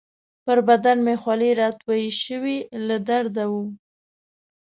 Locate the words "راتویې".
1.61-2.09